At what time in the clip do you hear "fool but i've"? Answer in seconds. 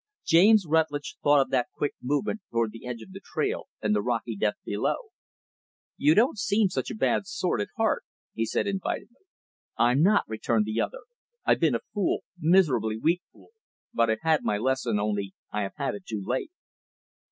13.31-14.21